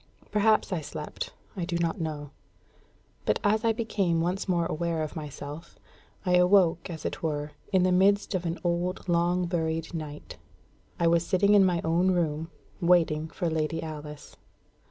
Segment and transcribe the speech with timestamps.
[0.31, 2.31] Perhaps I slept I do not know;
[3.23, 5.77] but as I became once more aware of myself,
[6.25, 10.39] I awoke, as it were, in the midst of an old long buried night.
[10.99, 12.49] I was sitting in my own room,
[12.81, 14.35] waiting for Lady Alice.